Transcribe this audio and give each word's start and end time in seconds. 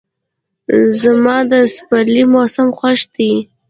زما 1.01 1.37
د 1.51 1.53
سپرلي 1.75 2.23
موسم 2.33 2.67
خوښ 2.77 2.99
دی. 3.15 3.33